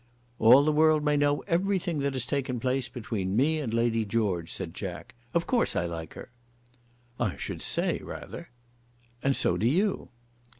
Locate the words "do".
9.57-9.67